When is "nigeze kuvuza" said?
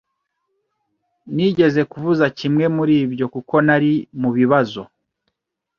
1.33-2.25